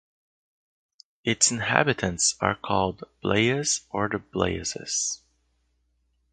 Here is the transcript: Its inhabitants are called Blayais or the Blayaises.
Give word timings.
Its 1.23 1.51
inhabitants 1.51 2.33
are 2.41 2.55
called 2.55 3.03
Blayais 3.23 3.81
or 3.91 4.09
the 4.09 4.17
Blayaises. 4.17 5.19